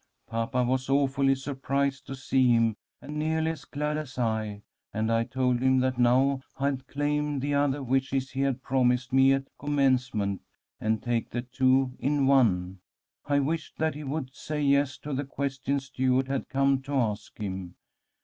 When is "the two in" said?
11.29-12.25